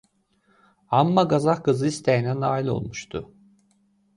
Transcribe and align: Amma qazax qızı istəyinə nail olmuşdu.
Amma 0.99 1.25
qazax 1.33 1.61
qızı 1.67 1.91
istəyinə 1.91 2.35
nail 2.45 2.73
olmuşdu. 2.77 3.23